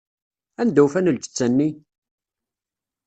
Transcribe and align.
Anda 0.61 0.81
ufan 0.85 1.09
lǧetta-nni? 1.15 1.69